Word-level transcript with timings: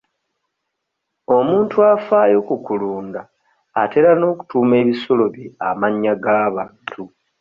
Omuntu 1.37 1.77
afaayo 1.93 2.39
ku 2.47 2.55
kulunda 2.65 3.21
atera 3.81 4.11
n'okutuuma 4.17 4.73
ebisolo 4.83 5.23
bye 5.33 5.47
amannya 5.69 6.13
g'abantu. 6.23 7.01